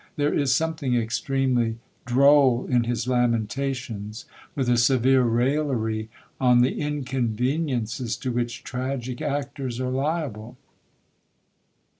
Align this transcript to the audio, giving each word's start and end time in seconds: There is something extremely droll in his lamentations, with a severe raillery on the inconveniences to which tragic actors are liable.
There 0.15 0.33
is 0.33 0.51
something 0.51 0.95
extremely 0.95 1.77
droll 2.07 2.65
in 2.65 2.85
his 2.85 3.07
lamentations, 3.07 4.25
with 4.55 4.67
a 4.67 4.75
severe 4.75 5.21
raillery 5.21 6.09
on 6.39 6.61
the 6.61 6.79
inconveniences 6.81 8.17
to 8.17 8.31
which 8.31 8.63
tragic 8.63 9.21
actors 9.21 9.79
are 9.79 9.91
liable. 9.91 10.57